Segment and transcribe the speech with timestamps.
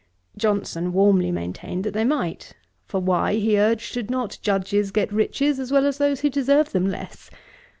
[0.35, 2.53] Johnson warmly maintained that they might.
[2.87, 6.71] 'For why (he urged) should not Judges get riches, as well as those who deserve
[6.71, 7.29] them less?'